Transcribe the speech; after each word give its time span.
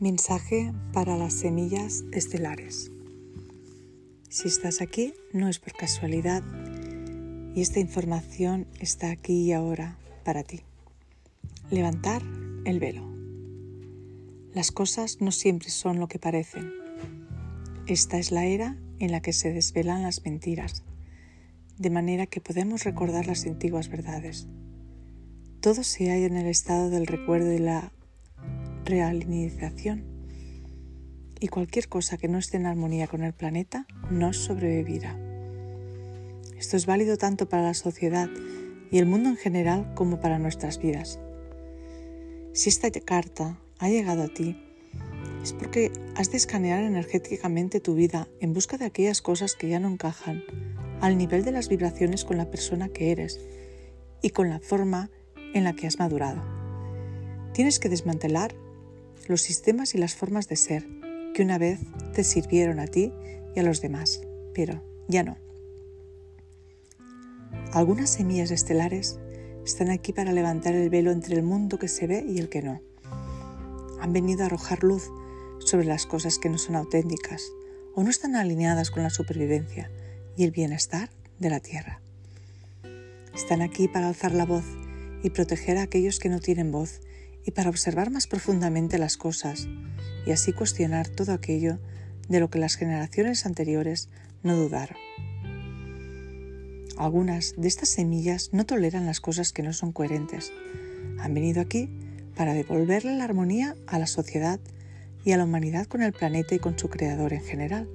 Mensaje 0.00 0.72
para 0.94 1.18
las 1.18 1.34
semillas 1.34 2.04
estelares. 2.12 2.90
Si 4.30 4.48
estás 4.48 4.80
aquí, 4.80 5.12
no 5.34 5.46
es 5.46 5.58
por 5.58 5.74
casualidad 5.74 6.42
y 7.54 7.60
esta 7.60 7.80
información 7.80 8.66
está 8.78 9.10
aquí 9.10 9.42
y 9.42 9.52
ahora 9.52 9.98
para 10.24 10.42
ti. 10.42 10.62
Levantar 11.70 12.22
el 12.64 12.80
velo. 12.80 13.06
Las 14.54 14.70
cosas 14.70 15.18
no 15.20 15.32
siempre 15.32 15.68
son 15.68 16.00
lo 16.00 16.08
que 16.08 16.18
parecen. 16.18 16.72
Esta 17.86 18.16
es 18.16 18.30
la 18.30 18.46
era 18.46 18.78
en 19.00 19.12
la 19.12 19.20
que 19.20 19.34
se 19.34 19.52
desvelan 19.52 20.02
las 20.02 20.24
mentiras, 20.24 20.82
de 21.76 21.90
manera 21.90 22.24
que 22.24 22.40
podemos 22.40 22.84
recordar 22.84 23.26
las 23.26 23.44
antiguas 23.44 23.90
verdades. 23.90 24.46
Todo 25.60 25.82
se 25.82 26.08
halla 26.08 26.24
en 26.24 26.38
el 26.38 26.46
estado 26.46 26.88
del 26.88 27.06
recuerdo 27.06 27.52
y 27.52 27.58
la 27.58 27.92
realinización 28.90 30.04
y 31.40 31.48
cualquier 31.48 31.88
cosa 31.88 32.18
que 32.18 32.28
no 32.28 32.38
esté 32.38 32.58
en 32.58 32.66
armonía 32.66 33.06
con 33.06 33.22
el 33.22 33.32
planeta 33.32 33.86
no 34.10 34.32
sobrevivirá. 34.32 35.18
Esto 36.58 36.76
es 36.76 36.84
válido 36.84 37.16
tanto 37.16 37.48
para 37.48 37.62
la 37.62 37.74
sociedad 37.74 38.28
y 38.90 38.98
el 38.98 39.06
mundo 39.06 39.30
en 39.30 39.36
general 39.36 39.94
como 39.94 40.20
para 40.20 40.38
nuestras 40.38 40.78
vidas. 40.78 41.18
Si 42.52 42.68
esta 42.68 42.90
carta 42.90 43.58
ha 43.78 43.88
llegado 43.88 44.24
a 44.24 44.28
ti, 44.28 44.62
es 45.42 45.54
porque 45.54 45.90
has 46.16 46.30
de 46.30 46.36
escanear 46.36 46.82
energéticamente 46.82 47.80
tu 47.80 47.94
vida 47.94 48.28
en 48.40 48.52
busca 48.52 48.76
de 48.76 48.84
aquellas 48.84 49.22
cosas 49.22 49.54
que 49.54 49.68
ya 49.68 49.80
no 49.80 49.88
encajan 49.88 50.42
al 51.00 51.16
nivel 51.16 51.44
de 51.44 51.52
las 51.52 51.68
vibraciones 51.68 52.24
con 52.24 52.36
la 52.36 52.50
persona 52.50 52.90
que 52.90 53.10
eres 53.10 53.40
y 54.20 54.30
con 54.30 54.50
la 54.50 54.60
forma 54.60 55.10
en 55.54 55.64
la 55.64 55.72
que 55.72 55.86
has 55.86 55.98
madurado. 55.98 56.42
Tienes 57.54 57.78
que 57.78 57.88
desmantelar 57.88 58.54
los 59.30 59.42
sistemas 59.42 59.94
y 59.94 59.98
las 59.98 60.16
formas 60.16 60.48
de 60.48 60.56
ser 60.56 60.88
que 61.34 61.42
una 61.42 61.56
vez 61.56 61.78
te 62.12 62.24
sirvieron 62.24 62.80
a 62.80 62.88
ti 62.88 63.12
y 63.54 63.60
a 63.60 63.62
los 63.62 63.80
demás, 63.80 64.22
pero 64.54 64.82
ya 65.06 65.22
no. 65.22 65.38
Algunas 67.72 68.10
semillas 68.10 68.50
estelares 68.50 69.20
están 69.64 69.88
aquí 69.90 70.12
para 70.12 70.32
levantar 70.32 70.74
el 70.74 70.90
velo 70.90 71.12
entre 71.12 71.36
el 71.36 71.44
mundo 71.44 71.78
que 71.78 71.86
se 71.86 72.08
ve 72.08 72.24
y 72.28 72.38
el 72.38 72.48
que 72.48 72.62
no. 72.62 72.82
Han 74.00 74.12
venido 74.12 74.42
a 74.42 74.46
arrojar 74.46 74.82
luz 74.82 75.08
sobre 75.60 75.86
las 75.86 76.06
cosas 76.06 76.38
que 76.38 76.48
no 76.48 76.58
son 76.58 76.74
auténticas 76.74 77.52
o 77.94 78.02
no 78.02 78.10
están 78.10 78.34
alineadas 78.34 78.90
con 78.90 79.04
la 79.04 79.10
supervivencia 79.10 79.92
y 80.36 80.42
el 80.42 80.50
bienestar 80.50 81.08
de 81.38 81.50
la 81.50 81.60
tierra. 81.60 82.00
Están 83.32 83.62
aquí 83.62 83.86
para 83.86 84.08
alzar 84.08 84.32
la 84.32 84.44
voz 84.44 84.64
y 85.22 85.30
proteger 85.30 85.78
a 85.78 85.82
aquellos 85.82 86.18
que 86.18 86.30
no 86.30 86.40
tienen 86.40 86.72
voz 86.72 87.00
y 87.44 87.52
para 87.52 87.70
observar 87.70 88.10
más 88.10 88.26
profundamente 88.26 88.98
las 88.98 89.16
cosas 89.16 89.68
y 90.26 90.32
así 90.32 90.52
cuestionar 90.52 91.08
todo 91.08 91.32
aquello 91.32 91.78
de 92.28 92.40
lo 92.40 92.50
que 92.50 92.58
las 92.58 92.76
generaciones 92.76 93.46
anteriores 93.46 94.08
no 94.42 94.56
dudaron. 94.56 94.96
Algunas 96.96 97.54
de 97.56 97.66
estas 97.66 97.88
semillas 97.88 98.50
no 98.52 98.66
toleran 98.66 99.06
las 99.06 99.20
cosas 99.20 99.52
que 99.52 99.62
no 99.62 99.72
son 99.72 99.92
coherentes. 99.92 100.52
Han 101.18 101.32
venido 101.32 101.62
aquí 101.62 101.88
para 102.36 102.52
devolverle 102.52 103.16
la 103.16 103.24
armonía 103.24 103.74
a 103.86 103.98
la 103.98 104.06
sociedad 104.06 104.60
y 105.24 105.32
a 105.32 105.36
la 105.36 105.44
humanidad 105.44 105.86
con 105.86 106.02
el 106.02 106.12
planeta 106.12 106.54
y 106.54 106.58
con 106.58 106.78
su 106.78 106.88
creador 106.88 107.32
en 107.32 107.42
general. 107.42 107.88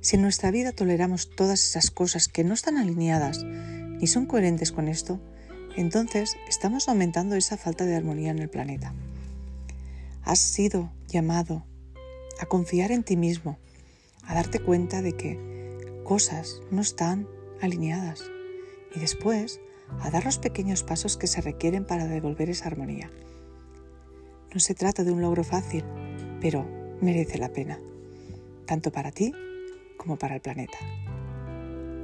Si 0.00 0.16
en 0.16 0.22
nuestra 0.22 0.50
vida 0.50 0.72
toleramos 0.72 1.30
todas 1.30 1.62
esas 1.62 1.90
cosas 1.90 2.28
que 2.28 2.44
no 2.44 2.54
están 2.54 2.76
alineadas 2.76 3.44
ni 3.44 4.06
son 4.06 4.26
coherentes 4.26 4.70
con 4.70 4.88
esto, 4.88 5.20
entonces 5.80 6.36
estamos 6.48 6.88
aumentando 6.88 7.36
esa 7.36 7.56
falta 7.56 7.84
de 7.84 7.94
armonía 7.94 8.30
en 8.30 8.40
el 8.40 8.48
planeta. 8.48 8.92
Has 10.24 10.40
sido 10.40 10.90
llamado 11.06 11.64
a 12.40 12.46
confiar 12.46 12.90
en 12.90 13.04
ti 13.04 13.16
mismo, 13.16 13.58
a 14.24 14.34
darte 14.34 14.58
cuenta 14.58 15.02
de 15.02 15.12
que 15.12 16.02
cosas 16.04 16.60
no 16.70 16.80
están 16.80 17.28
alineadas 17.60 18.24
y 18.94 18.98
después 18.98 19.60
a 20.00 20.10
dar 20.10 20.24
los 20.24 20.38
pequeños 20.38 20.82
pasos 20.82 21.16
que 21.16 21.26
se 21.26 21.40
requieren 21.40 21.84
para 21.84 22.06
devolver 22.06 22.50
esa 22.50 22.66
armonía. 22.66 23.10
No 24.52 24.60
se 24.60 24.74
trata 24.74 25.04
de 25.04 25.12
un 25.12 25.20
logro 25.20 25.44
fácil, 25.44 25.84
pero 26.40 26.66
merece 27.00 27.38
la 27.38 27.52
pena, 27.52 27.78
tanto 28.66 28.90
para 28.90 29.12
ti 29.12 29.32
como 29.96 30.16
para 30.16 30.34
el 30.34 30.40
planeta. 30.40 30.78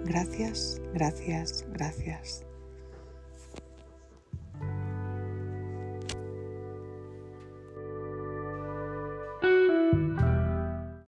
Gracias, 0.05 0.81
gracias, 0.93 1.65
gracias. 1.73 2.45